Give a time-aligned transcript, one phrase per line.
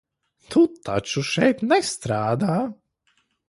[0.55, 2.59] Tu taču šeit nestrādā?